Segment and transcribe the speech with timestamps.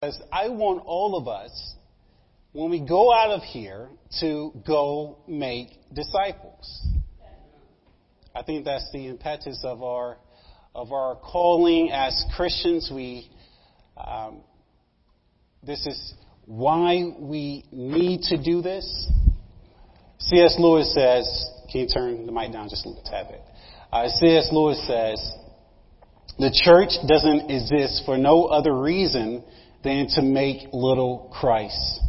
[0.00, 1.74] Because I want all of us,
[2.52, 3.88] when we go out of here,
[4.20, 6.86] to go make disciples.
[8.34, 10.18] I think that's the impetus of our
[10.74, 12.90] of our calling as Christians.
[12.94, 13.30] We
[13.96, 14.42] um,
[15.62, 19.10] this is why we need to do this.
[20.18, 20.56] C.S.
[20.58, 21.26] Lewis says,
[21.72, 23.40] "Can you turn the mic down just a tad bit?"
[23.90, 24.50] Uh, C.S.
[24.52, 25.32] Lewis says,
[26.38, 29.42] "The church doesn't exist for no other reason
[29.86, 32.00] than to make little Christ.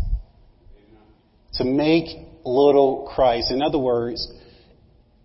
[1.54, 2.08] To make
[2.44, 3.52] little Christ.
[3.52, 4.28] In other words,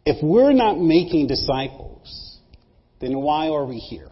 [0.05, 2.39] if we're not making disciples,
[3.01, 4.09] then why are we here?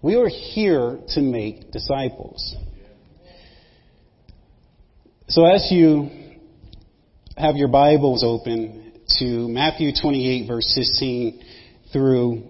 [0.00, 2.54] We are here to make disciples.
[5.26, 6.08] So as you
[7.36, 11.42] have your Bibles open to Matthew 28 verse 16
[11.92, 12.44] through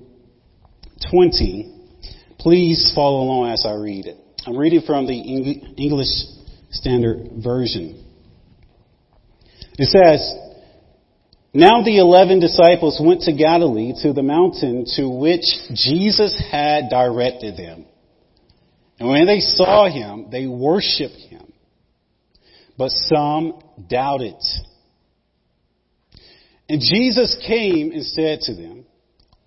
[1.10, 1.77] 20,
[2.38, 4.16] Please follow along as I read it.
[4.46, 6.08] I'm reading from the English
[6.70, 8.04] Standard Version.
[9.78, 10.34] It says,
[11.52, 15.44] Now the eleven disciples went to Galilee to the mountain to which
[15.74, 17.86] Jesus had directed them.
[19.00, 21.52] And when they saw him, they worshiped him.
[22.76, 24.36] But some doubted.
[26.68, 28.84] And Jesus came and said to them,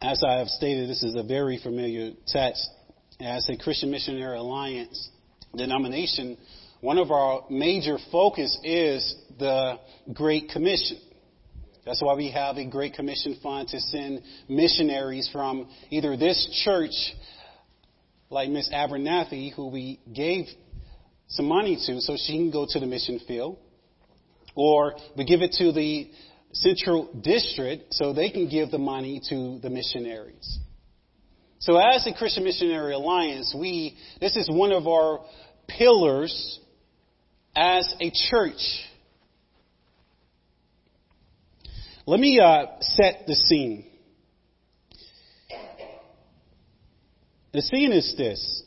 [0.00, 2.70] As I have stated, this is a very familiar text.
[3.20, 5.08] As a Christian Missionary Alliance
[5.56, 6.38] denomination,
[6.80, 9.80] one of our major focus is the
[10.12, 10.98] Great Commission.
[11.84, 16.94] That's why we have a Great Commission fund to send missionaries from either this church,
[18.30, 20.46] like Miss Abernathy, who we gave
[21.26, 23.58] some money to so she can go to the mission field,
[24.54, 26.08] or we give it to the
[26.62, 30.58] central district so they can give the money to the missionaries.
[31.60, 35.20] So as the Christian Missionary Alliance, we, this is one of our
[35.66, 36.60] pillars
[37.56, 38.60] as a church.
[42.06, 43.84] Let me uh, set the scene.
[47.52, 48.62] The scene is this.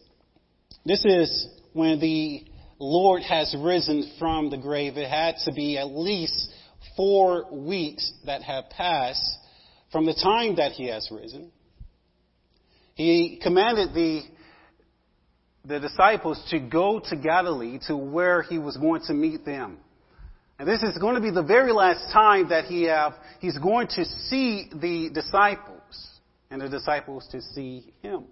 [0.86, 2.44] This is when the
[2.78, 4.98] Lord has risen from the grave.
[4.98, 6.50] It had to be at least
[6.96, 9.38] four weeks that have passed
[9.92, 11.52] from the time that he has risen.
[12.96, 14.22] He commanded the,
[15.66, 19.78] the disciples to go to Galilee to where he was going to meet them.
[20.60, 23.88] And this is going to be the very last time that he have, he's going
[23.96, 26.20] to see the disciples
[26.52, 28.26] and the disciples to see him.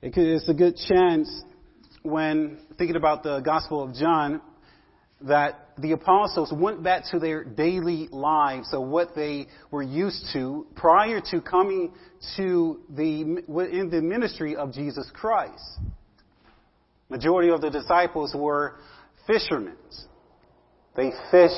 [0.00, 1.42] It's a good chance
[2.02, 4.40] when thinking about the Gospel of John
[5.22, 10.66] that the apostles went back to their daily lives of what they were used to
[10.76, 11.92] prior to coming
[12.36, 15.62] to the in the ministry of Jesus Christ.
[17.08, 18.76] Majority of the disciples were
[19.26, 19.76] fishermen.
[20.94, 21.56] They fish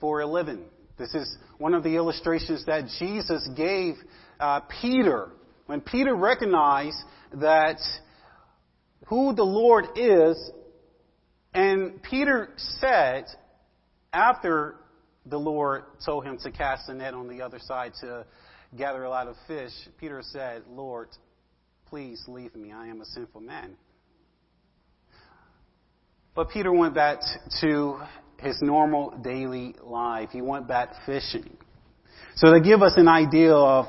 [0.00, 0.64] for a living.
[0.98, 3.94] This is one of the illustrations that Jesus gave
[4.38, 5.30] uh, Peter
[5.66, 6.98] when Peter recognized
[7.34, 7.78] that
[9.06, 10.50] who the Lord is
[11.54, 13.26] and Peter said,
[14.12, 14.76] after
[15.26, 18.26] the Lord told him to cast the net on the other side to
[18.76, 21.08] gather a lot of fish, Peter said, Lord,
[21.86, 22.72] please leave me.
[22.72, 23.76] I am a sinful man.
[26.34, 27.20] But Peter went back
[27.60, 28.00] to
[28.38, 30.30] his normal daily life.
[30.32, 31.56] He went back fishing.
[32.36, 33.86] So they give us an idea of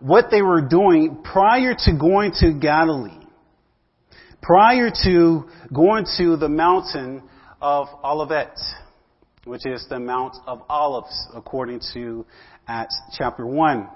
[0.00, 3.21] what they were doing prior to going to Galilee,
[4.42, 7.22] prior to going to the mountain
[7.60, 8.58] of Olivet,
[9.44, 12.26] which is the Mount of Olives, according to
[12.66, 13.88] Acts chapter 1.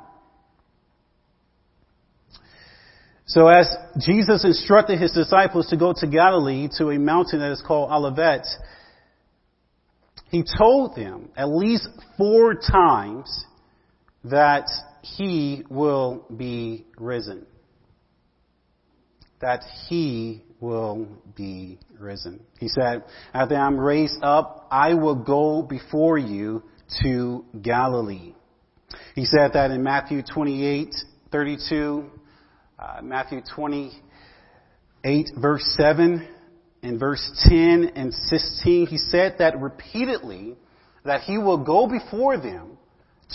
[3.26, 7.62] So as Jesus instructed his disciples to go to Galilee to a mountain that is
[7.66, 8.46] called Olivet,
[10.31, 13.44] he told them at least four times
[14.22, 14.69] that
[15.02, 17.46] he will be risen
[19.41, 21.06] that he will
[21.37, 22.41] be risen.
[22.59, 23.05] He said,
[23.35, 26.62] after I'm raised up, I will go before you
[27.03, 28.35] to Galilee.
[29.15, 30.94] He said that in Matthew 28,
[31.31, 32.11] 32,
[32.79, 36.29] uh, Matthew 28, verse 7
[36.83, 40.56] and verse 10 and 16, he said that repeatedly
[41.05, 42.79] that he will go before them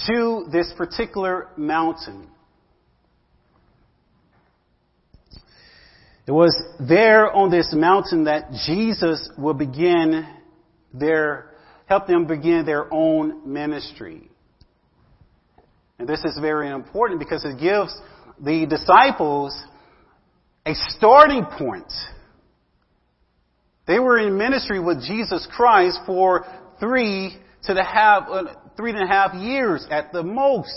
[0.08, 2.30] to this particular mountain.
[6.28, 10.28] It was there on this mountain that Jesus will begin
[10.94, 11.52] their,
[11.88, 14.30] help them begin their own ministry.
[15.98, 17.96] And this is very important because it gives
[18.40, 19.60] the disciples
[20.66, 21.92] a starting point.
[23.88, 26.46] They were in ministry with Jesus Christ for
[26.80, 28.44] three to the half, uh,
[28.78, 30.70] three and a half years at the most.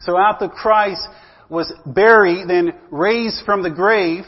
[0.00, 1.06] So after Christ
[1.48, 4.24] was buried, then raised from the grave,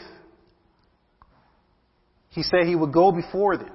[2.29, 3.71] he said he would go before them.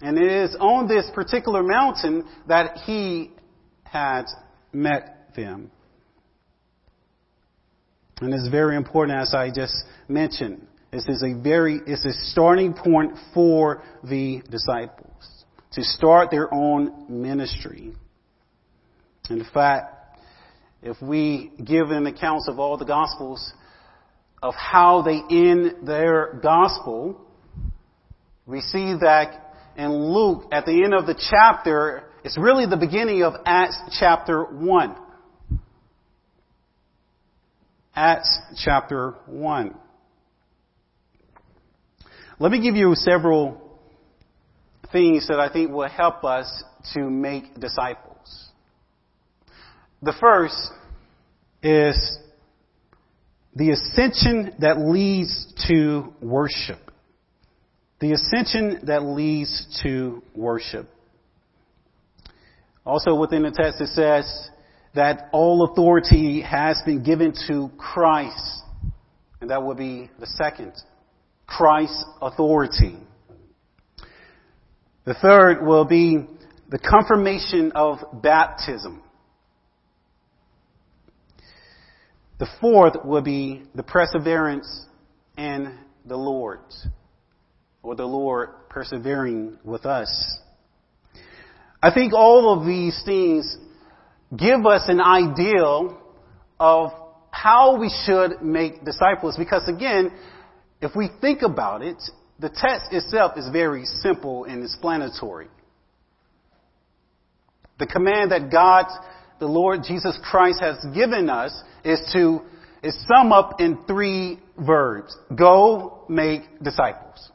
[0.00, 3.32] And it is on this particular mountain that he
[3.82, 4.26] had
[4.72, 5.70] met them.
[8.20, 9.74] And it's very important, as I just
[10.08, 10.66] mentioned.
[10.92, 17.06] This is a very, it's a starting point for the disciples to start their own
[17.08, 17.92] ministry.
[19.28, 19.97] In fact,
[20.82, 23.52] if we give an account of all the gospels
[24.42, 27.20] of how they end their gospel,
[28.46, 29.44] we see that
[29.76, 34.44] in Luke, at the end of the chapter, it's really the beginning of Acts chapter
[34.44, 34.96] 1.
[37.94, 39.74] Acts chapter 1.
[42.40, 43.60] Let me give you several
[44.92, 46.62] things that I think will help us
[46.94, 48.07] to make disciples.
[50.02, 50.56] The first
[51.62, 52.18] is
[53.54, 56.78] the ascension that leads to worship.
[58.00, 60.88] The ascension that leads to worship.
[62.86, 64.50] Also within the text it says
[64.94, 68.62] that all authority has been given to Christ.
[69.40, 70.72] And that would be the second.
[71.46, 72.96] Christ's authority.
[75.04, 76.26] The third will be
[76.68, 79.02] the confirmation of baptism.
[82.38, 84.86] The fourth will be the perseverance
[85.36, 85.76] in
[86.06, 86.60] the Lord,
[87.82, 90.38] or the Lord persevering with us.
[91.82, 93.56] I think all of these things
[94.36, 95.98] give us an ideal
[96.60, 96.90] of
[97.30, 100.12] how we should make disciples because again,
[100.80, 101.96] if we think about it,
[102.38, 105.48] the text itself is very simple and explanatory.
[107.78, 108.86] The command that God
[109.40, 112.40] the Lord Jesus Christ has given us is to
[112.82, 115.16] is sum up in three verbs.
[115.34, 117.30] Go make disciples.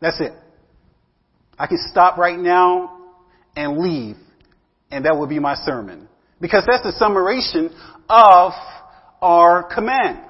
[0.00, 0.32] That's it.
[1.58, 2.98] I can stop right now
[3.56, 4.16] and leave,
[4.90, 6.08] and that would be my sermon.
[6.40, 7.70] Because that's the summation
[8.08, 8.52] of
[9.20, 10.20] our command.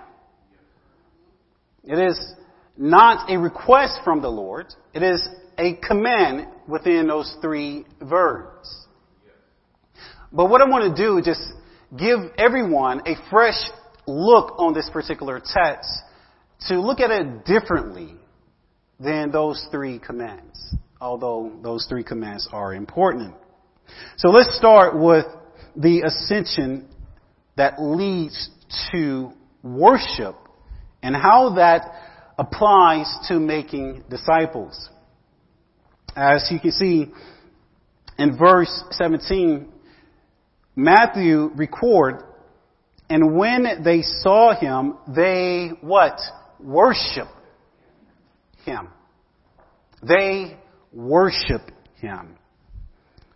[1.85, 2.35] It is
[2.77, 4.67] not a request from the Lord.
[4.93, 5.27] It is
[5.59, 8.87] a command within those three verbs.
[10.33, 11.53] But what I want to do is just
[11.97, 13.59] give everyone a fresh
[14.07, 15.91] look on this particular text
[16.69, 18.15] to look at it differently
[18.99, 23.35] than those three commands, although those three commands are important.
[24.17, 25.27] So let's start with
[25.77, 26.89] the ascension
[27.57, 28.49] that leads
[28.93, 29.33] to
[29.63, 30.37] worship
[31.03, 31.91] and how that
[32.39, 34.89] applies to making disciples.
[36.17, 37.13] As you can see
[38.19, 39.72] in verse 17,
[40.75, 42.25] Matthew record,
[43.11, 46.19] and when they saw him, they what?
[46.61, 47.29] Worship
[48.65, 48.89] him.
[50.03, 50.57] They
[50.93, 51.63] worship
[52.01, 52.37] him.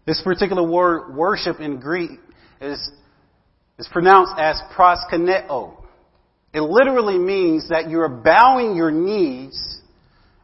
[0.06, 2.20] This particular word worship in Greek
[2.60, 2.90] is,
[3.78, 5.82] is pronounced as proskuneo.
[6.54, 9.80] It literally means that you're bowing your knees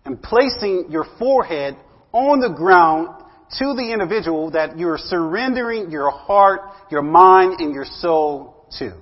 [0.04, 1.76] and placing your forehead
[2.12, 3.21] on the ground
[3.58, 8.94] to the individual that you're surrendering your heart, your mind, and your soul to.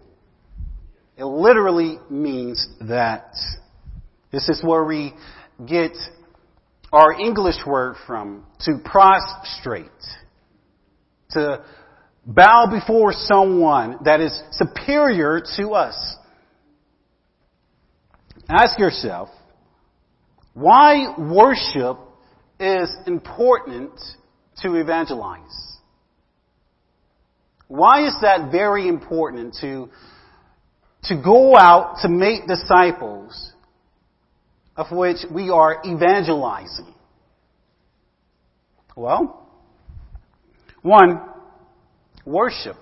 [1.16, 3.34] It literally means that.
[4.32, 5.12] This is where we
[5.66, 5.92] get
[6.92, 9.86] our English word from, to prostrate.
[11.32, 11.64] To
[12.26, 16.16] bow before someone that is superior to us.
[18.48, 19.28] Ask yourself,
[20.54, 21.98] why worship
[22.58, 23.92] is important
[24.62, 25.78] to evangelize.
[27.68, 29.88] Why is that very important to,
[31.04, 33.52] to go out to make disciples
[34.76, 36.92] of which we are evangelizing?
[38.96, 39.48] Well,
[40.82, 41.20] one,
[42.24, 42.76] worship,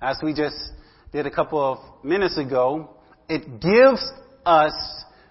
[0.00, 0.72] as we just
[1.12, 2.90] did a couple of minutes ago,
[3.28, 4.12] it gives
[4.44, 4.72] us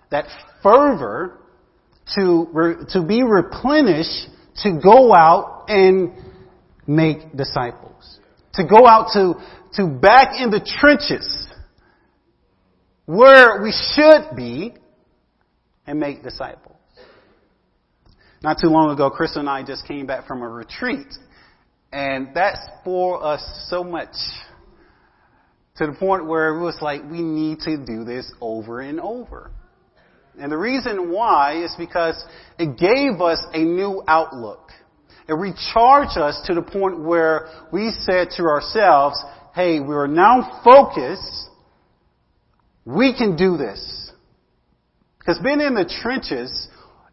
[0.10, 0.26] that
[0.64, 1.38] fervor
[2.16, 4.28] to, re- to be replenished
[4.64, 6.14] to go out and
[6.86, 8.20] make disciples.
[8.54, 9.36] To go out to,
[9.74, 11.48] to back in the trenches
[13.06, 14.74] where we should be
[15.86, 16.76] and make disciples.
[18.42, 21.08] Not too long ago, Chris and I just came back from a retreat
[21.92, 24.14] and that's for us so much
[25.78, 29.52] to the point where it was like we need to do this over and over.
[30.40, 32.24] And the reason why is because
[32.60, 34.72] it gave us a new outlook.
[35.28, 39.22] It recharged us to the point where we said to ourselves,
[39.54, 41.50] hey, we are now focused.
[42.86, 44.12] We can do this.
[45.20, 46.70] Because being in the trenches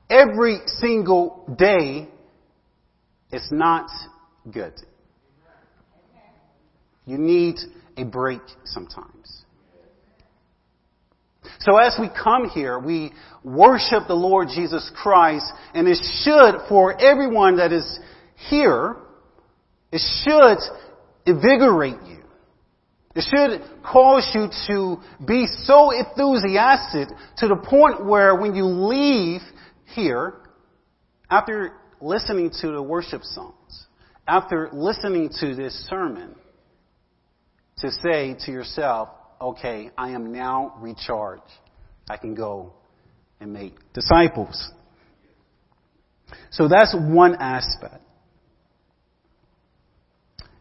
[0.09, 2.09] every single day
[3.33, 3.91] is not
[4.51, 4.75] good.
[7.07, 7.57] You need
[7.97, 9.44] a break sometimes.
[11.65, 13.11] So as we come here, we
[13.43, 17.99] worship the Lord Jesus Christ, and it should, for everyone that is
[18.51, 18.97] here,
[19.91, 20.59] it should
[21.25, 22.23] invigorate you.
[23.17, 29.41] It should cause you to be so enthusiastic to the point where when you leave
[29.95, 30.35] here,
[31.31, 33.87] after listening to the worship songs,
[34.29, 36.35] after listening to this sermon,
[37.79, 39.09] to say to yourself,
[39.45, 41.43] okay, I am now recharged.
[42.09, 42.73] I can go
[43.41, 44.73] and make disciples.
[46.51, 48.03] So that's one aspect.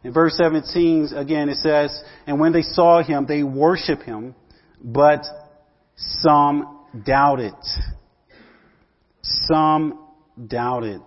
[0.02, 4.34] In verse 17, again, it says, And when they saw him, they worshiped him,
[4.82, 5.24] but
[5.96, 7.54] some doubted.
[9.22, 10.06] Some
[10.46, 11.00] doubted.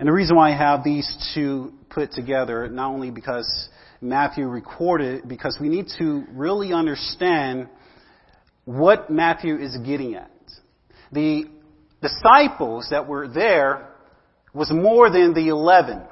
[0.00, 3.68] And the reason why I have these two put together, not only because
[4.00, 7.68] Matthew recorded because we need to really understand
[8.64, 10.30] what Matthew is getting at.
[11.12, 11.44] The
[12.00, 13.88] disciples that were there
[14.54, 16.02] was more than the 11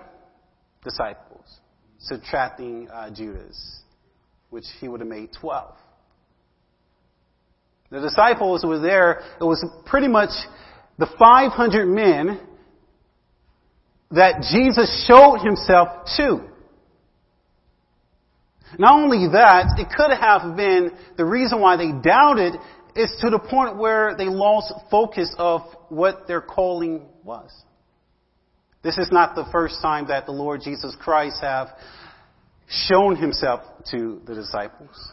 [0.84, 1.44] disciples,
[1.98, 3.80] subtracting uh, Judas,
[4.50, 5.74] which he would have made 12.
[7.90, 10.30] The disciples were there, it was pretty much
[10.98, 12.40] the 500 men
[14.10, 16.40] that Jesus showed himself to.
[18.76, 22.54] Not only that, it could have been the reason why they doubted
[22.94, 27.50] is to the point where they lost focus of what their calling was.
[28.82, 31.68] This is not the first time that the Lord Jesus Christ have
[32.68, 35.12] shown himself to the disciples.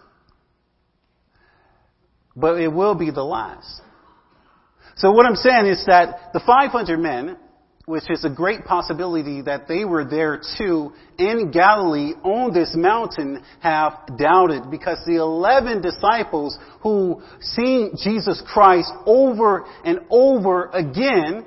[2.36, 3.82] But it will be the last.
[4.98, 7.38] So what I'm saying is that the 500 men
[7.86, 13.44] which is a great possibility that they were there too in Galilee on this mountain
[13.60, 21.46] have doubted because the 11 disciples who seen Jesus Christ over and over again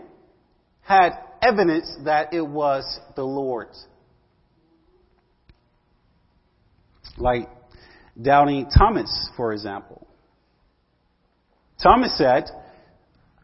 [0.83, 3.69] had evidence that it was the Lord.
[7.17, 7.49] Like
[8.21, 10.07] doubting Thomas, for example.
[11.83, 12.45] Thomas said,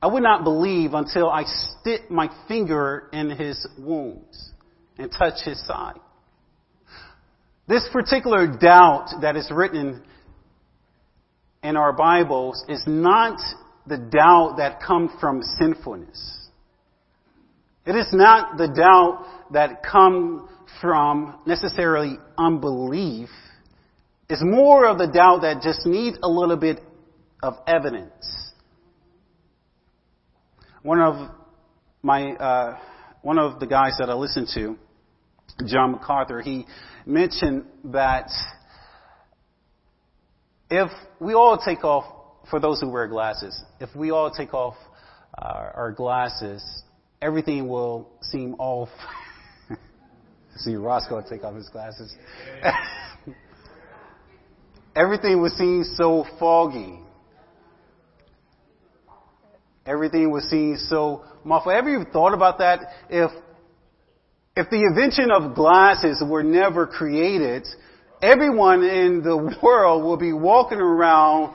[0.04, 4.52] I would not believe until I stick my finger in his wounds
[4.98, 5.98] and touch his side.
[7.68, 10.02] This particular doubt that is written
[11.62, 13.40] in our Bibles is not
[13.86, 16.50] the doubt that comes from sinfulness.
[17.86, 20.50] It is not the doubt that comes
[20.82, 23.30] from necessarily unbelief.
[24.28, 26.82] It's more of the doubt that just needs a little bit
[27.42, 28.43] of evidence.
[30.84, 31.30] One of
[32.02, 32.78] my, uh,
[33.22, 34.76] one of the guys that I listened to,
[35.66, 36.66] John MacArthur, he
[37.06, 38.28] mentioned that
[40.68, 42.04] if we all take off,
[42.50, 44.74] for those who wear glasses, if we all take off
[45.38, 46.62] uh, our glasses,
[47.22, 48.90] everything will seem all.
[50.56, 52.14] See, Roscoe take off his glasses.
[54.94, 57.00] everything will seem so foggy.
[59.86, 61.74] Everything was seen so muffled.
[61.74, 62.80] Have you thought about that?
[63.10, 63.30] If,
[64.56, 67.66] if the invention of glasses were never created,
[68.22, 71.54] everyone in the world will be walking around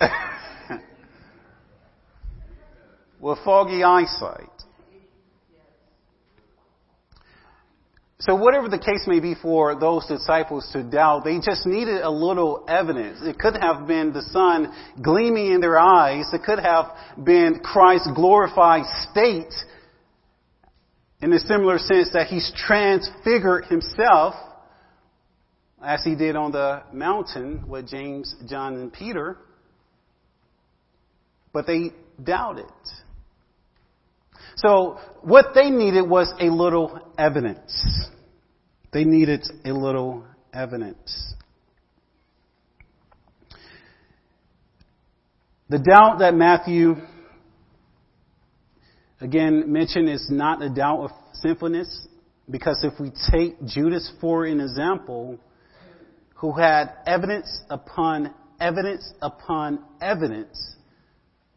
[3.20, 4.48] with foggy eyesight.
[8.20, 12.10] So whatever the case may be for those disciples to doubt, they just needed a
[12.10, 13.20] little evidence.
[13.22, 16.28] It could have been the sun gleaming in their eyes.
[16.32, 16.86] It could have
[17.22, 19.54] been Christ's glorified state
[21.20, 24.34] in a similar sense that he's transfigured himself.
[25.80, 29.38] as he did on the mountain with James, John, and Peter,
[31.52, 32.66] but they doubted.
[34.58, 38.08] So what they needed was a little evidence.
[38.92, 41.34] They needed a little evidence.
[45.68, 46.96] The doubt that Matthew
[49.20, 52.08] again mentioned is not a doubt of sinfulness,
[52.50, 55.38] because if we take Judas for an example,
[56.34, 60.74] who had evidence upon evidence upon evidence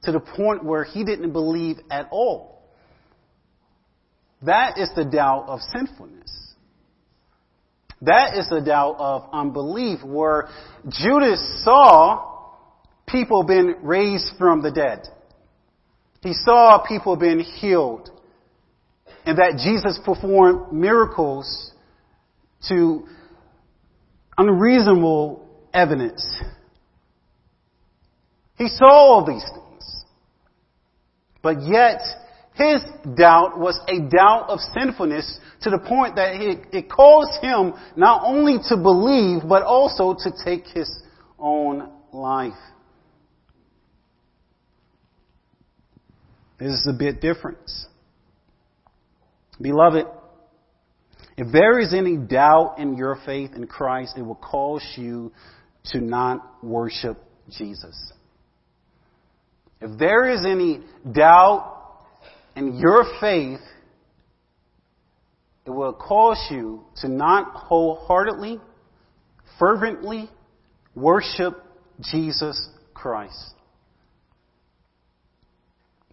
[0.03, 2.60] to the point where he didn't believe at all.
[4.43, 6.53] That is the doubt of sinfulness.
[8.01, 10.49] That is the doubt of unbelief where
[10.89, 12.31] Judas saw
[13.07, 15.07] people being raised from the dead.
[16.21, 18.09] He saw people being healed.
[19.23, 21.71] And that Jesus performed miracles
[22.69, 23.05] to
[24.35, 26.25] unreasonable evidence.
[28.57, 30.05] He saw all these things.
[31.43, 32.01] But yet,
[32.61, 32.81] his
[33.15, 38.57] doubt was a doubt of sinfulness to the point that it, caused him not only
[38.69, 40.89] to believe, but also to take his
[41.39, 42.53] own life.
[46.59, 47.57] This is a bit different.
[49.59, 50.05] Beloved,
[51.37, 55.31] if there is any doubt in your faith in Christ, it will cause you
[55.85, 57.17] to not worship
[57.49, 58.13] Jesus.
[59.79, 61.80] If there is any doubt
[62.55, 63.59] in your faith,
[65.65, 68.59] it will cause you to not wholeheartedly,
[69.59, 70.29] fervently
[70.95, 71.53] worship
[72.01, 73.53] Jesus Christ.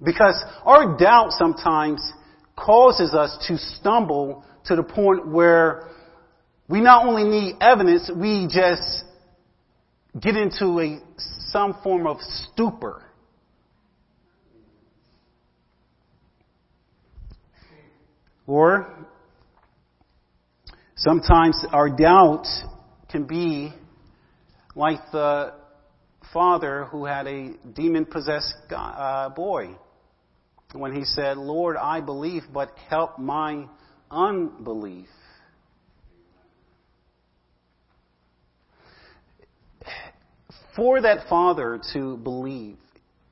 [0.03, 2.01] Because our doubt sometimes
[2.57, 5.89] causes us to stumble to the point where
[6.69, 9.05] we not only need evidence, we just
[10.21, 13.08] get into a, some form of stupor.
[18.49, 18.89] Or
[20.97, 22.47] sometimes our doubt
[23.11, 23.75] can be
[24.75, 25.53] like the
[26.33, 29.77] father who had a demon possessed uh, boy
[30.73, 33.67] when he said, Lord, I believe, but help my
[34.11, 35.09] unbelief.
[40.75, 42.79] For that father to believe,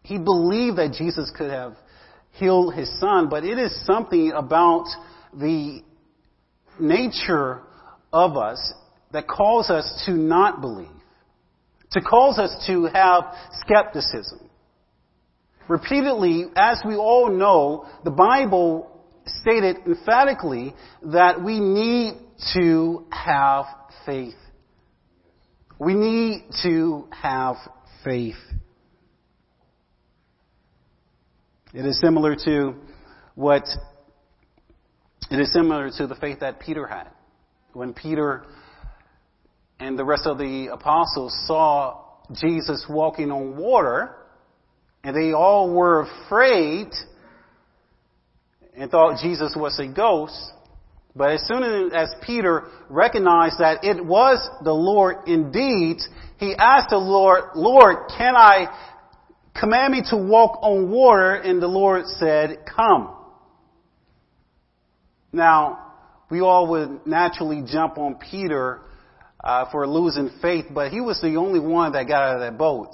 [0.03, 1.77] he believed that Jesus could have
[2.33, 4.87] healed his son, but it is something about
[5.39, 5.83] the
[6.79, 7.63] nature
[8.13, 8.73] of us
[9.13, 10.89] that calls us to not believe,
[11.93, 13.25] to calls us to have
[13.61, 14.51] skepticism.
[15.69, 18.91] Repeatedly, as we all know, the Bible
[19.27, 22.15] stated emphatically that we need
[22.55, 23.65] to have
[24.05, 24.35] faith.
[25.79, 27.57] We need to have
[28.05, 28.37] faith.
[31.75, 32.75] It is similar to
[33.35, 33.65] what
[35.31, 37.09] it is similar to the faith that Peter had.
[37.73, 38.45] When Peter
[39.79, 44.17] and the rest of the apostles saw Jesus walking on water,
[45.05, 46.89] and they all were afraid
[48.77, 50.53] and thought Jesus was a ghost.
[51.15, 55.99] But as soon as Peter recognized that it was the Lord indeed,
[56.39, 58.67] he asked the Lord, Lord, can I
[59.59, 61.35] command me to walk on water?
[61.35, 63.15] And the Lord said, come.
[65.33, 65.95] Now,
[66.31, 68.81] we all would naturally jump on Peter
[69.43, 72.59] uh, for losing faith, but he was the only one that got out of that
[72.59, 72.93] boat.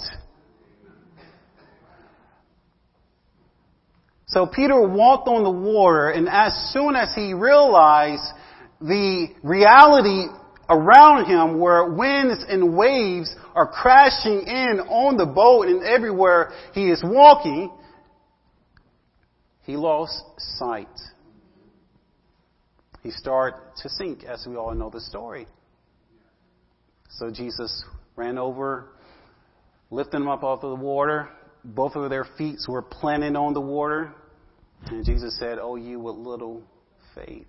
[4.27, 8.23] So Peter walked on the water, and as soon as he realized
[8.81, 10.27] the reality
[10.71, 16.91] around him where winds and waves are crashing in on the boat and everywhere he
[16.91, 17.71] is walking,
[19.65, 20.89] he lost sight.
[23.03, 25.47] He started to sink, as we all know the story.
[27.11, 27.85] So Jesus
[28.17, 28.89] ran over,
[29.91, 31.29] lifted him up off of the water.
[31.65, 34.15] Both of their feet were planted on the water.
[34.87, 36.63] And Jesus said, Oh, you with little
[37.15, 37.47] faith.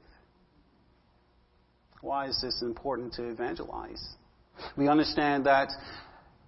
[2.02, 4.04] Why is this important to evangelize?
[4.76, 5.70] We understand that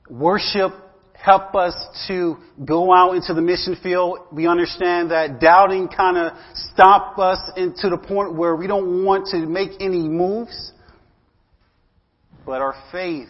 [0.09, 0.73] worship
[1.21, 1.73] help us
[2.07, 4.19] to go out into the mission field.
[4.31, 9.27] We understand that doubting kind of stop us into the point where we don't want
[9.27, 10.71] to make any moves.
[12.45, 13.29] But our faith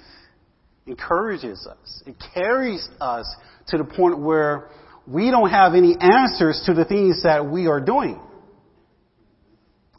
[0.86, 2.04] encourages us.
[2.06, 3.34] It carries us
[3.68, 4.70] to the point where
[5.08, 8.20] we don't have any answers to the things that we are doing.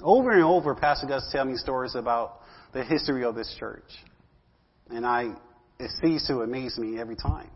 [0.02, 2.40] Over and over, Pastor Gus tells me stories about
[2.72, 3.88] the history of this church.
[4.90, 5.34] And I,
[5.80, 7.50] it ceases to amaze me every time.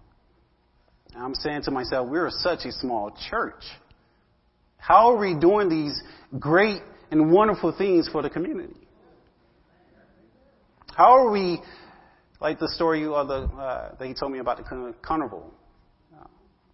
[1.16, 3.62] I'm saying to myself, we're such a small church.
[4.78, 6.00] How are we doing these
[6.38, 8.76] great and wonderful things for the community?
[10.96, 11.60] How are we,
[12.40, 15.52] like the story the, uh, that he told me about the carnival,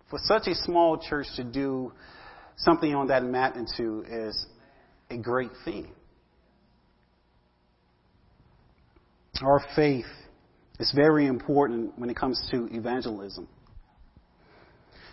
[0.08, 1.92] for such a small church to do
[2.56, 4.46] something on that magnitude is
[5.10, 5.90] a great thing.
[9.42, 10.06] Our faith
[10.78, 13.48] is very important when it comes to evangelism.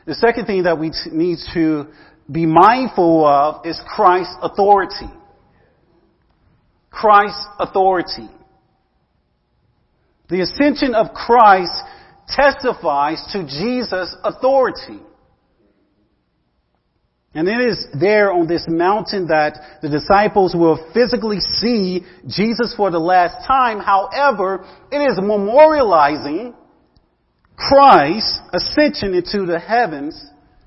[0.06, 1.88] The second thing that we t- need to
[2.32, 5.10] be mindful of is Christ's authority.
[6.90, 8.30] Christ's authority.
[10.30, 11.74] The ascension of Christ
[12.28, 15.00] testifies to Jesus' authority.
[17.36, 22.92] And it is there on this mountain that the disciples will physically see Jesus for
[22.92, 23.80] the last time.
[23.80, 26.54] However, it is memorializing
[27.56, 30.24] Christ's ascension into the heavens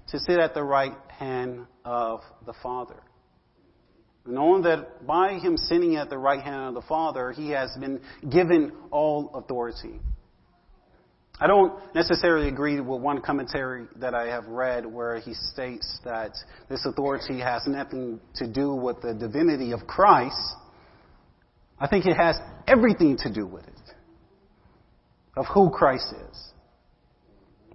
[0.09, 2.96] to sit at the right hand of the Father.
[4.25, 8.01] Knowing that by him sitting at the right hand of the Father, he has been
[8.29, 10.01] given all authority.
[11.38, 16.35] I don't necessarily agree with one commentary that I have read where he states that
[16.68, 20.55] this authority has nothing to do with the divinity of Christ.
[21.79, 23.75] I think it has everything to do with it.
[25.37, 26.53] Of who Christ is.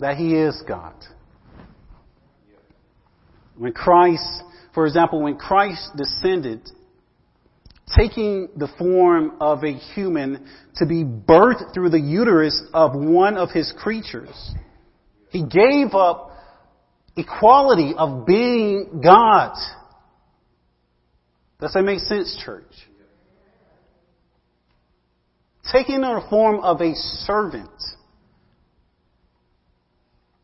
[0.01, 0.95] That he is God.
[3.55, 6.67] When Christ, for example, when Christ descended
[7.95, 13.51] taking the form of a human to be birthed through the uterus of one of
[13.51, 14.53] his creatures.
[15.29, 16.31] He gave up
[17.15, 19.55] equality of being God.
[21.59, 22.71] Does that make sense, church?
[25.71, 27.69] Taking the form of a servant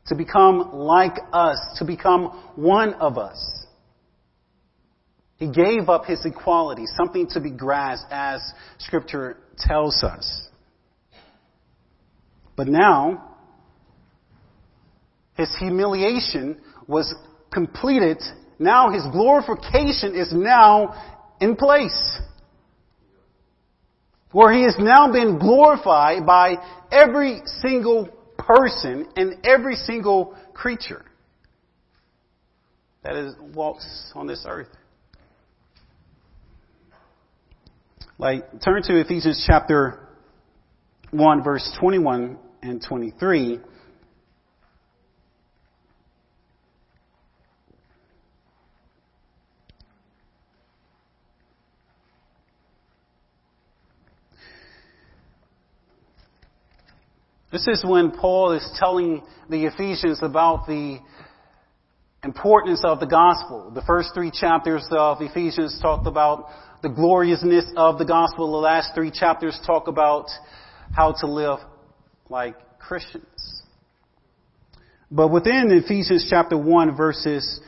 [0.08, 3.66] to become like us, to become one of us.
[5.38, 8.42] He gave up his equality, something to be grasped as
[8.80, 10.48] scripture tells us.
[12.56, 13.36] But now,
[15.36, 17.14] his humiliation was
[17.54, 18.18] completed.
[18.58, 20.96] Now his glorification is now
[21.40, 22.20] in place.
[24.32, 26.56] For he has now been glorified by
[26.92, 31.04] every single person and every single creature
[33.04, 34.68] that is, walks on this earth.
[38.18, 40.08] Like, turn to Ephesians chapter
[41.12, 43.60] 1, verse 21 and 23.
[57.50, 61.00] This is when Paul is telling the Ephesians about the
[62.22, 63.72] importance of the gospel.
[63.74, 66.50] The first three chapters of Ephesians talked about
[66.84, 68.52] the gloriousness of the gospel.
[68.52, 70.26] The last three chapters talk about
[70.94, 71.60] how to live
[72.30, 73.64] like Christians.
[75.10, 77.62] But within Ephesians chapter 1 verses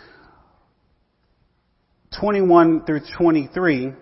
[2.19, 3.93] 21 through 23,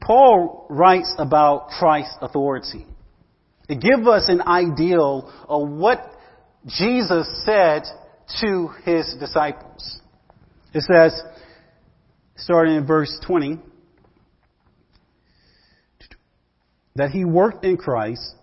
[0.00, 2.84] Paul writes about Christ's authority.
[3.68, 6.10] To give us an ideal of what
[6.66, 7.82] Jesus said
[8.40, 10.00] to his disciples.
[10.72, 11.20] It says,
[12.36, 13.58] starting in verse 20,
[16.96, 18.34] that he worked in Christ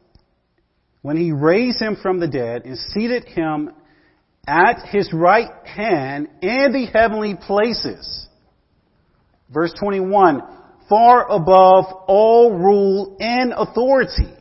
[1.02, 3.72] when he raised him from the dead and seated him
[4.48, 8.28] at his right hand in the heavenly places.
[9.54, 10.42] Verse 21,
[10.88, 14.34] far above all rule and authority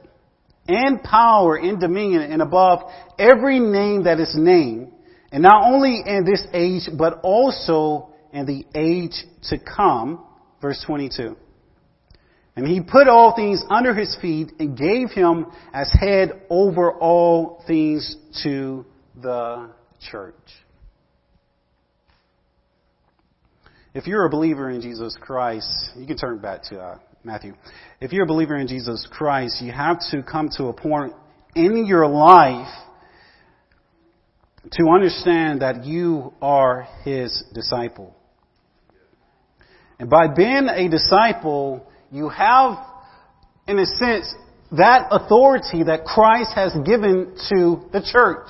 [0.68, 2.80] and power and dominion and above
[3.18, 4.92] every name that is named,
[5.30, 9.14] and not only in this age, but also in the age
[9.50, 10.24] to come.
[10.60, 11.36] Verse 22.
[12.56, 17.62] And he put all things under his feet and gave him as head over all
[17.66, 18.86] things to
[19.20, 19.70] the
[20.10, 20.34] church.
[23.92, 27.54] If you're a believer in Jesus Christ, you can turn back to uh, Matthew.
[28.02, 31.14] If you're a believer in Jesus Christ, you have to come to a point
[31.54, 32.68] in your life
[34.72, 38.14] to understand that you are his disciple.
[39.98, 42.76] And by being a disciple, you have,
[43.66, 44.34] in a sense,
[44.72, 48.48] that authority that Christ has given to the church.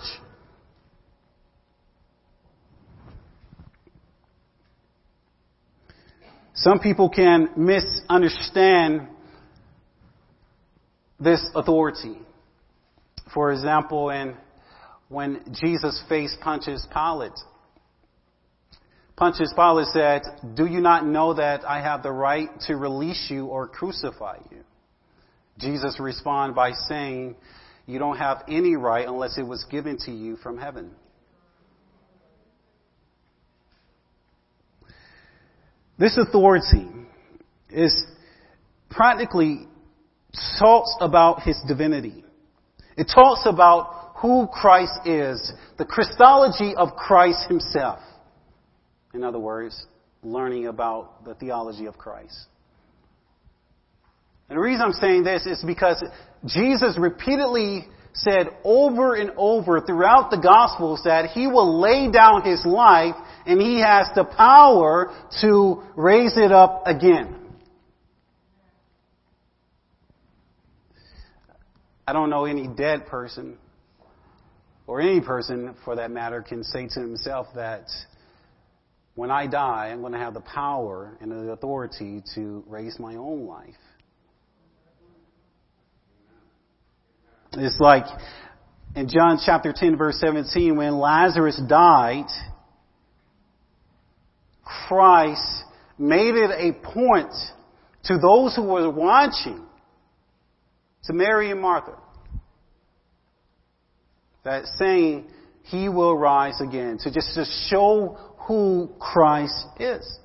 [6.55, 9.09] Some people can misunderstand
[11.19, 12.17] this authority.
[13.33, 14.37] For example, in
[15.09, 17.33] when Jesus faced Pontius Pilate,
[19.17, 20.23] Pontius Pilate said,
[20.55, 24.59] Do you not know that I have the right to release you or crucify you?
[25.59, 27.35] Jesus responded by saying,
[27.87, 30.93] You don't have any right unless it was given to you from heaven.
[35.99, 36.89] This authority
[37.71, 37.95] is
[38.91, 39.67] practically
[40.59, 42.25] talks about his divinity.
[42.97, 48.01] It talks about who Christ is, the Christology of Christ himself.
[49.13, 49.87] In other words,
[50.23, 52.47] learning about the theology of Christ.
[54.49, 56.03] And the reason I'm saying this is because
[56.47, 62.65] Jesus repeatedly said over and over throughout the Gospels that he will lay down his
[62.65, 67.37] life and he has the power to raise it up again.
[72.07, 73.57] I don't know any dead person,
[74.87, 77.87] or any person for that matter, can say to himself that
[79.15, 83.17] when I die, I'm going to have the power and the authority to raise my
[83.17, 83.75] own life.
[87.59, 88.05] It's like
[88.95, 92.27] in John chapter 10 verse 17 when Lazarus died,
[94.65, 95.65] Christ
[95.99, 97.33] made it a point
[98.05, 99.65] to those who were watching
[101.05, 101.97] to Mary and Martha
[104.45, 105.27] that saying
[105.63, 110.19] he will rise again to just to show who Christ is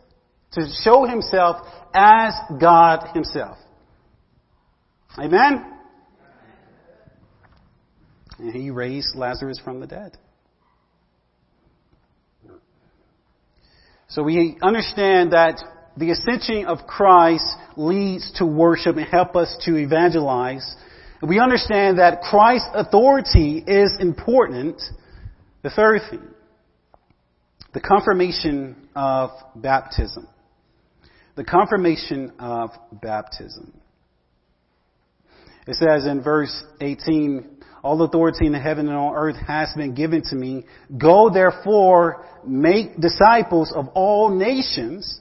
[0.51, 1.57] to show himself
[1.93, 3.57] as God himself.
[5.17, 5.78] Amen
[8.39, 10.17] and he raised Lazarus from the dead
[14.09, 15.61] so we understand that
[15.95, 17.45] the ascension of Christ
[17.77, 20.75] leads to worship and help us to evangelize.
[21.21, 24.81] We understand that Christ's authority is important.
[25.61, 26.27] The third thing,
[27.73, 30.27] the confirmation of baptism.
[31.35, 33.73] The confirmation of baptism.
[35.67, 40.21] It says in verse 18, all authority in heaven and on earth has been given
[40.29, 40.65] to me.
[40.97, 45.19] Go therefore, make disciples of all nations,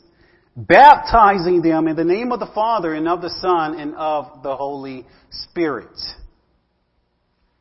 [0.57, 4.57] baptizing them in the name of the Father and of the Son and of the
[4.57, 5.97] Holy Spirit.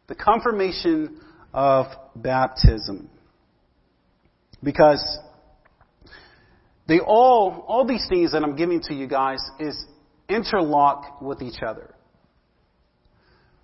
[0.08, 1.22] The confirmation
[1.54, 3.10] of baptism.
[4.64, 5.04] Because
[6.88, 9.86] they all, all these things that I'm giving to you guys is
[10.30, 11.94] interlock with each other.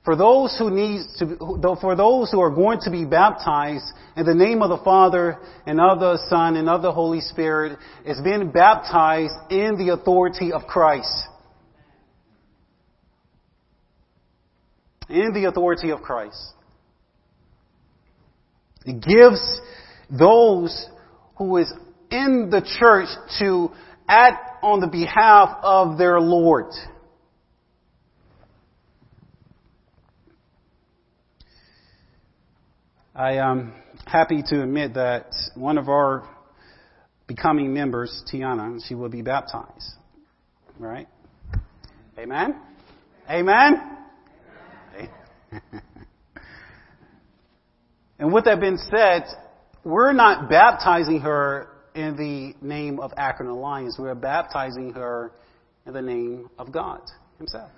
[0.04, 1.38] For those who need to,
[1.80, 3.86] for those who are going to be baptized
[4.18, 7.80] in the name of the Father and of the Son and of the Holy Spirit,
[8.06, 11.28] is being baptized in the authority of Christ.
[15.08, 16.54] In the authority of Christ.
[18.86, 19.62] It gives
[20.10, 20.88] those
[21.38, 21.72] who is
[22.12, 23.08] in the church
[23.40, 23.70] to
[24.10, 26.74] act on the behalf of their Lord.
[33.16, 33.74] I am
[34.08, 36.28] happy to admit that one of our
[37.28, 39.94] becoming members, Tiana, she will be baptized.
[40.80, 41.08] Right?
[42.18, 42.60] Amen?
[43.30, 43.98] Amen?
[48.18, 49.26] and with that being said,
[49.84, 53.96] we're not baptizing her in the name of Akron Alliance.
[54.00, 55.34] We're baptizing her
[55.86, 57.02] in the name of God
[57.38, 57.70] Himself.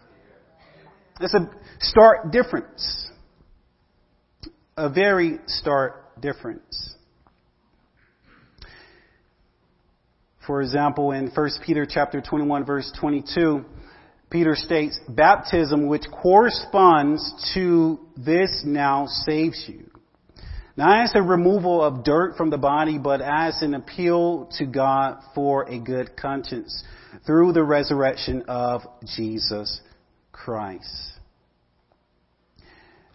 [1.20, 1.50] It's a
[1.82, 3.12] stark difference
[4.78, 6.96] a very stark difference.
[10.46, 13.66] For example, in 1 Peter chapter 21 verse 22,
[14.30, 19.90] Peter states, baptism which corresponds to this now saves you.
[20.78, 25.20] Not as a removal of dirt from the body, but as an appeal to God
[25.34, 26.84] for a good conscience
[27.26, 28.82] through the resurrection of
[29.16, 29.80] Jesus
[30.34, 31.15] Christ.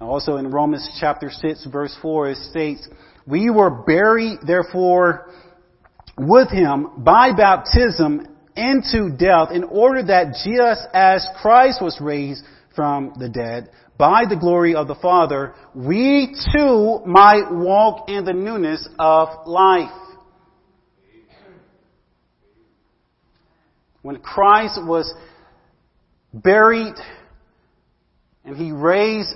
[0.01, 2.89] Also in Romans chapter 6 verse 4 it states,
[3.27, 5.31] We were buried therefore
[6.17, 13.13] with him by baptism into death in order that just as Christ was raised from
[13.19, 18.89] the dead by the glory of the Father, we too might walk in the newness
[18.99, 19.91] of life.
[24.01, 25.13] When Christ was
[26.33, 26.95] buried
[28.47, 29.35] and he raised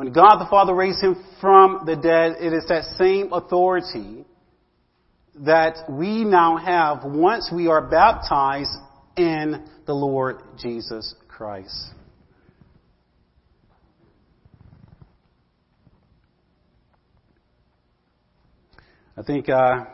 [0.00, 4.24] when God the Father raised him from the dead, it is that same authority
[5.40, 8.70] that we now have once we are baptized
[9.18, 11.90] in the Lord Jesus Christ.
[19.18, 19.84] I think uh,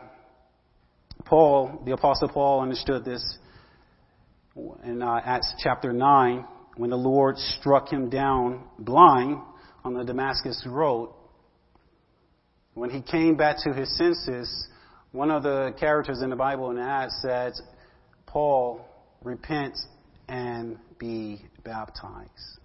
[1.25, 3.37] Paul, the Apostle Paul, understood this
[4.85, 6.45] in uh, Acts chapter 9
[6.77, 9.41] when the Lord struck him down blind
[9.83, 11.13] on the Damascus road.
[12.73, 14.67] When he came back to his senses,
[15.11, 17.53] one of the characters in the Bible in Acts said,
[18.25, 18.85] Paul,
[19.23, 19.77] repent
[20.27, 22.59] and be baptized.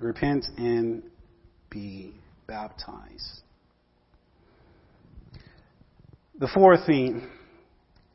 [0.00, 1.02] Repent and
[1.70, 2.14] be
[2.46, 3.42] baptized.
[6.38, 7.30] The fourth theme,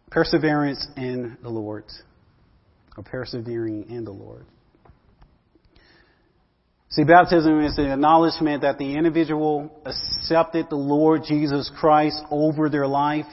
[0.09, 1.85] perseverance in the Lord,
[2.97, 4.45] or persevering in the Lord.
[6.97, 12.87] See, baptism is the acknowledgement that the individual accepted the Lord Jesus Christ over their
[12.87, 13.27] life.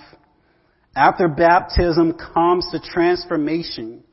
[0.94, 4.04] After baptism comes the transformation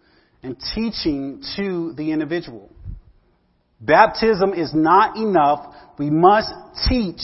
[0.41, 2.71] and teaching to the individual.
[3.81, 5.75] Baptism is not enough.
[5.99, 6.53] We must
[6.87, 7.19] teach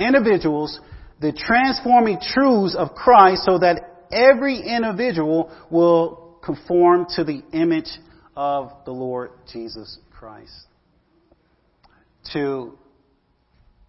[0.00, 0.80] individuals
[1.20, 7.90] the transforming truths of Christ so that every individual will conform to the image
[8.34, 10.67] of the Lord Jesus Christ.
[12.32, 12.78] To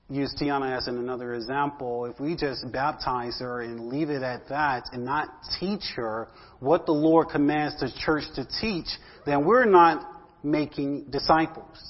[0.10, 4.86] use Tiana as another example, if we just baptize her and leave it at that
[4.92, 8.88] and not teach her what the Lord commands the church to teach,
[9.26, 10.06] then we're not
[10.44, 11.90] making disciples.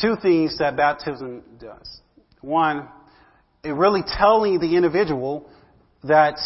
[0.00, 2.00] two things that baptism does.
[2.40, 2.88] One,
[3.62, 5.48] it really telling the individual
[6.04, 6.38] that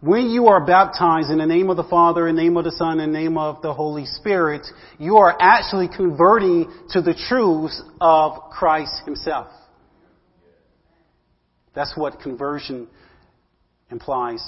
[0.00, 2.72] when you are baptized in the name of the Father, in the name of the
[2.72, 4.66] Son, in the name of the Holy Spirit,
[4.98, 9.48] you are actually converting to the truths of Christ Himself.
[11.74, 12.88] That's what conversion
[13.90, 14.44] implies.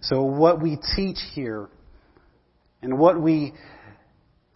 [0.00, 1.68] So what we teach here
[2.80, 3.52] and what we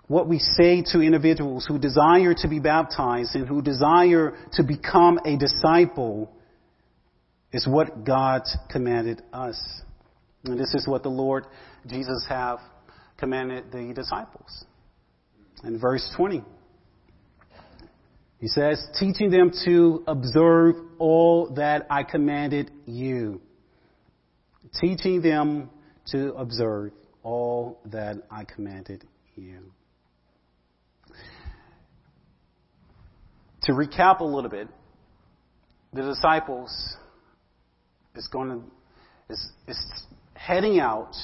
[0.07, 5.19] what we say to individuals who desire to be baptized and who desire to become
[5.25, 6.31] a disciple
[7.53, 9.61] is what God commanded us.
[10.45, 11.45] And this is what the Lord
[11.87, 12.59] Jesus have
[13.19, 14.65] commanded the disciples.
[15.63, 16.43] In verse 20,
[18.39, 23.41] he says, teaching them to observe all that I commanded you.
[24.81, 25.71] Teaching them
[26.09, 26.91] to observe
[27.23, 29.05] all that I commanded
[29.37, 29.61] you.
[33.65, 34.67] To recap a little bit,
[35.93, 36.97] the disciples
[38.15, 38.63] is going to
[39.33, 41.15] is, is heading out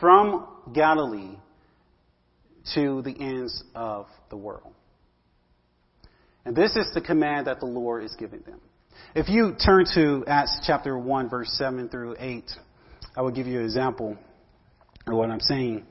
[0.00, 1.36] from Galilee
[2.74, 4.74] to the ends of the world.
[6.44, 8.60] And this is the command that the Lord is giving them.
[9.14, 12.50] If you turn to Acts chapter 1, verse 7 through 8,
[13.16, 14.16] I will give you an example
[15.06, 15.86] of what I'm saying.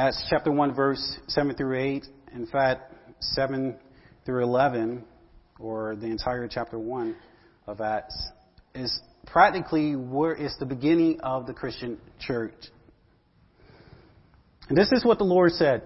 [0.00, 2.06] Acts chapter 1, verse 7 through 8.
[2.34, 3.76] In fact, 7
[4.24, 5.04] through 11,
[5.58, 7.14] or the entire chapter 1
[7.66, 8.30] of Acts,
[8.74, 12.54] is practically where is the beginning of the Christian church.
[14.70, 15.82] And this is what the Lord said.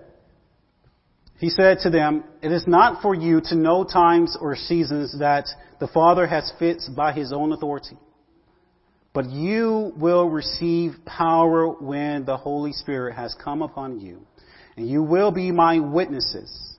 [1.39, 5.49] He said to them, It is not for you to know times or seasons that
[5.81, 7.97] the Father has fixed by his own authority.
[9.15, 14.27] But you will receive power when the Holy Spirit has come upon you.
[14.77, 16.77] And you will be my witnesses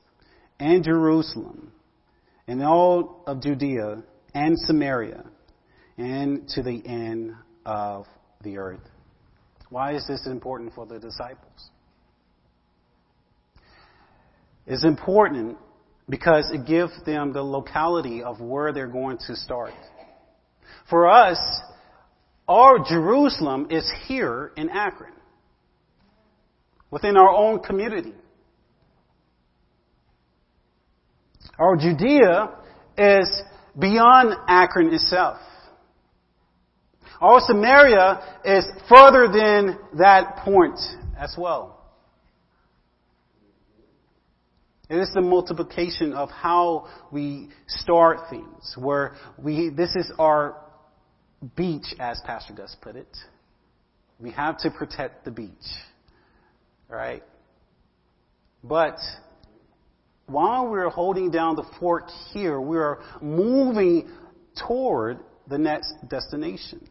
[0.60, 1.72] in Jerusalem
[2.46, 5.24] and all of Judea and Samaria
[5.98, 8.06] and to the end of
[8.42, 8.82] the earth.
[9.70, 11.70] Why is this important for the disciples?
[14.68, 15.58] It's important
[16.10, 19.74] because it gives them the locality of where they're going to start.
[20.90, 21.38] For us,
[22.48, 25.14] our Jerusalem is here in Akron,
[26.92, 28.14] within our own community.
[31.58, 32.50] Our Judea
[32.98, 33.44] is
[33.78, 35.38] beyond Akron itself.
[37.22, 40.80] Our Samaria is further than that point
[41.18, 41.72] as well.
[44.90, 50.65] It is the multiplication of how we start things, where we, this is our
[51.56, 53.18] beach, as Pastor Gus put it.
[54.20, 55.52] We have to protect the beach.
[56.90, 57.24] Right?
[58.64, 58.98] But
[60.28, 64.10] while we're holding down the fort here, we're moving
[64.68, 66.88] toward the next destination.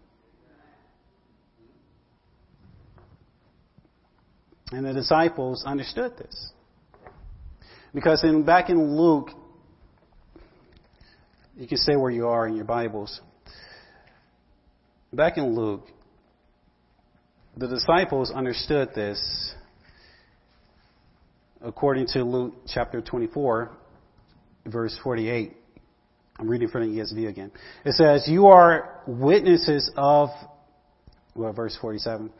[4.70, 6.52] And the disciples understood this.
[7.94, 9.30] Because in, back in Luke
[11.56, 13.20] You can say where you are in your Bibles.
[15.14, 15.86] Back in Luke,
[17.56, 19.54] the disciples understood this
[21.62, 23.70] according to Luke chapter 24,
[24.66, 25.56] verse 48.
[26.36, 27.52] I'm reading from the ESV again.
[27.84, 30.30] It says, You are witnesses of,
[31.36, 32.32] well, verse 47.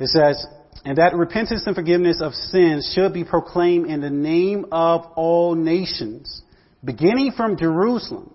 [0.00, 0.44] It says,
[0.84, 5.54] and that repentance and forgiveness of sins should be proclaimed in the name of all
[5.54, 6.42] nations,
[6.84, 8.33] beginning from Jerusalem.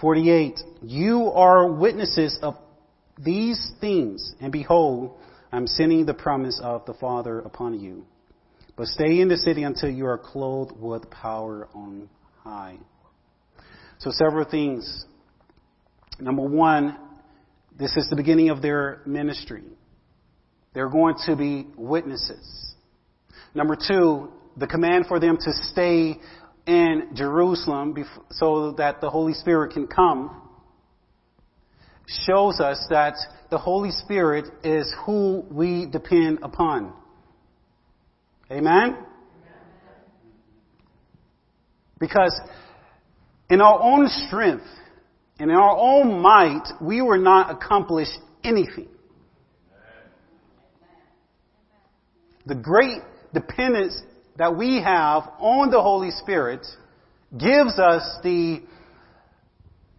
[0.00, 0.60] 48.
[0.82, 2.56] You are witnesses of
[3.18, 5.16] these things, and behold,
[5.52, 8.04] I'm sending the promise of the Father upon you.
[8.76, 12.08] But stay in the city until you are clothed with power on
[12.42, 12.78] high.
[13.98, 15.04] So several things.
[16.18, 16.96] Number one,
[17.78, 19.62] this is the beginning of their ministry.
[20.74, 22.74] They're going to be witnesses.
[23.54, 26.18] Number two, the command for them to stay
[26.66, 27.94] in Jerusalem
[28.30, 30.42] so that the Holy Spirit can come
[32.06, 33.14] shows us that
[33.50, 36.92] the Holy Spirit is who we depend upon.
[38.50, 38.98] Amen?
[41.98, 42.38] Because
[43.48, 44.66] in our own strength,
[45.38, 48.08] and in our own might, we will not accomplish
[48.42, 48.88] anything.
[52.46, 53.00] The great
[53.32, 54.00] dependence
[54.36, 56.66] that we have on the Holy Spirit
[57.32, 58.62] gives us the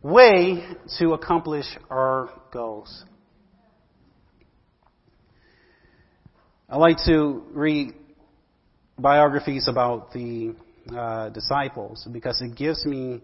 [0.01, 0.63] way
[0.99, 3.03] to accomplish our goals.
[6.69, 7.93] I like to read
[8.97, 10.55] biographies about the
[10.95, 13.21] uh, disciples because it gives me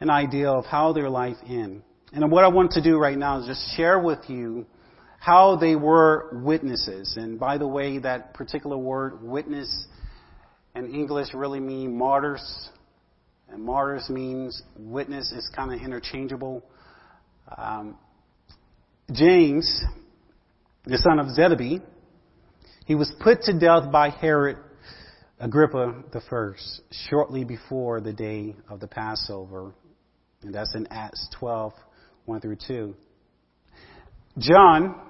[0.00, 1.82] an idea of how their life in.
[2.12, 4.66] And what I want to do right now is just share with you
[5.18, 7.16] how they were witnesses.
[7.16, 9.86] And by the way, that particular word, witness,
[10.76, 12.70] in English really mean martyrs.
[13.48, 16.62] And martyrs means witness is kind of interchangeable.
[17.56, 17.96] Um,
[19.12, 19.82] James,
[20.84, 21.80] the son of Zebedee,
[22.86, 24.58] he was put to death by Herod
[25.38, 26.52] Agrippa I
[27.08, 29.72] shortly before the day of the Passover.
[30.42, 31.72] And that's in Acts 12,
[32.24, 32.94] 1 through 2.
[34.38, 35.00] John,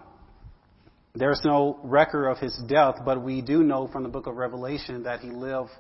[1.18, 5.04] there's no record of his death, but we do know from the book of Revelation
[5.04, 5.70] that he lived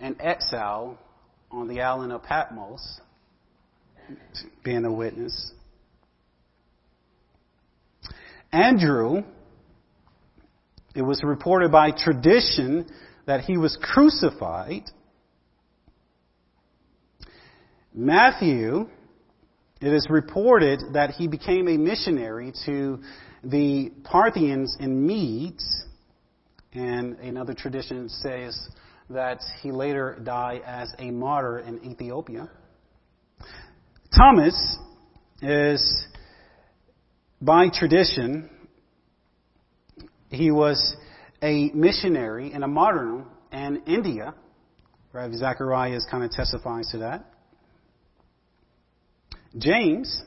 [0.00, 0.98] in exile
[1.50, 3.00] on the island of Patmos,
[4.64, 5.52] being a witness.
[8.52, 9.22] Andrew,
[10.94, 12.86] it was reported by tradition
[13.26, 14.82] that he was crucified.
[17.92, 18.88] Matthew,
[19.80, 23.00] it is reported that he became a missionary to
[23.44, 25.84] the Parthians and Medes,
[26.72, 28.68] and another tradition says
[29.10, 32.50] that he later died as a martyr in Ethiopia.
[34.16, 34.78] Thomas
[35.42, 36.06] is,
[37.40, 38.48] by tradition,
[40.30, 40.96] he was
[41.42, 44.34] a missionary and a martyr in India.
[45.12, 45.32] Right?
[45.32, 47.30] Zechariah is kind of testifying to that.
[49.56, 50.22] James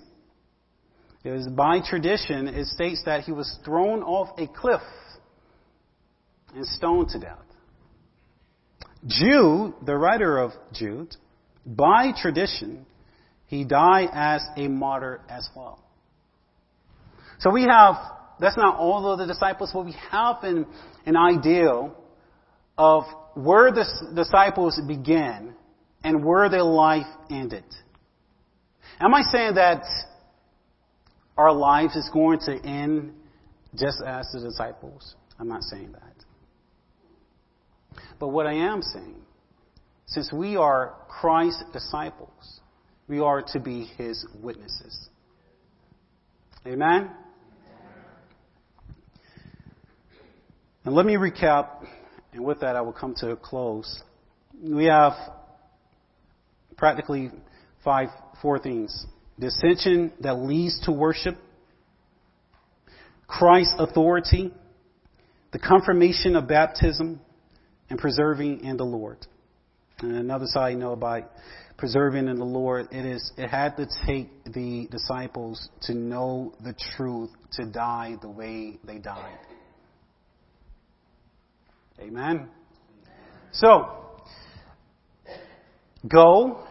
[1.55, 4.81] by tradition, it states that he was thrown off a cliff
[6.55, 7.39] and stoned to death.
[9.05, 11.15] Jude, the writer of Jude,
[11.65, 12.85] by tradition,
[13.45, 15.83] he died as a martyr as well.
[17.39, 17.95] So we have,
[18.39, 20.65] that's not all of the disciples, but we have an,
[21.05, 21.91] an idea
[22.77, 23.03] of
[23.35, 25.53] where the disciples began
[26.03, 27.65] and where their life ended.
[28.99, 29.83] Am I saying that
[31.37, 33.13] our lives is going to end
[33.75, 35.15] just as the disciples?
[35.39, 36.01] I'm not saying that.
[38.19, 39.21] But what I am saying,
[40.07, 42.61] since we are Christ's disciples,
[43.07, 45.09] we are to be his witnesses.
[46.65, 47.11] Amen?
[50.83, 51.85] And let me recap,
[52.33, 54.01] and with that I will come to a close.
[54.61, 55.13] We have
[56.77, 57.31] practically
[57.83, 58.07] five,
[58.41, 59.05] four things.
[59.39, 61.37] Dissension that leads to worship,
[63.27, 64.51] Christ's authority,
[65.51, 67.19] the confirmation of baptism,
[67.89, 69.17] and preserving in the Lord.
[69.99, 71.31] And another side note about
[71.77, 76.73] preserving in the Lord, it is it had to take the disciples to know the
[76.95, 79.37] truth, to die the way they died.
[81.99, 82.49] Amen.
[83.51, 83.89] So,
[86.07, 86.63] go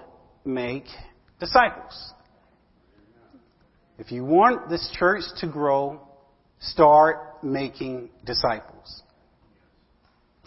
[0.45, 0.85] make
[1.41, 2.13] disciples.
[3.99, 6.01] If you want this church to grow,
[6.61, 9.03] start making disciples.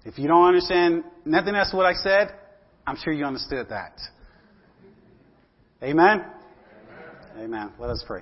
[0.05, 2.33] If you don't understand nothing else what I said,
[2.85, 3.99] I'm sure you understood that.
[5.83, 6.23] Amen?
[6.23, 7.43] Amen.
[7.43, 7.71] Amen.
[7.79, 8.21] Let us pray.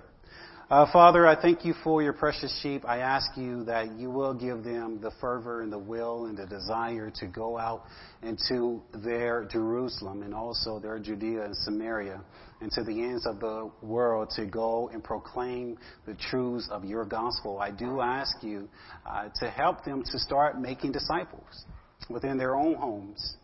[0.70, 2.84] Uh, Father, I thank you for your precious sheep.
[2.86, 6.46] I ask you that you will give them the fervor and the will and the
[6.46, 7.84] desire to go out
[8.22, 12.20] into their Jerusalem and also their Judea and Samaria
[12.60, 17.06] and to the ends of the world to go and proclaim the truths of your
[17.06, 17.60] gospel.
[17.60, 18.68] I do ask you
[19.10, 21.64] uh, to help them to start making disciples
[22.10, 23.38] within their own homes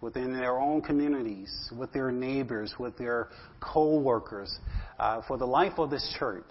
[0.00, 3.28] within their own communities, with their neighbors, with their
[3.60, 4.58] co-workers,
[4.98, 6.50] uh, for the life of this church.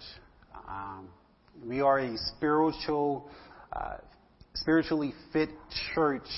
[0.68, 1.08] Um,
[1.64, 3.30] we are a spiritual,
[3.72, 3.96] uh,
[4.54, 5.50] spiritually fit
[5.94, 6.28] church.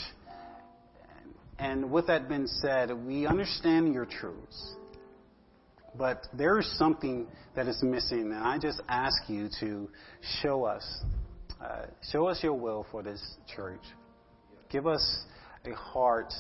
[1.58, 4.76] And with that being said, we understand your truths.
[5.98, 9.88] But there is something that is missing, and I just ask you to
[10.40, 11.02] show us,
[11.60, 13.20] uh, show us your will for this
[13.54, 13.82] church.
[14.70, 15.24] Give us
[15.64, 16.32] a heart